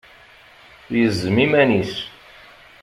Yezzem 0.97 1.37
iman-is. 1.45 1.95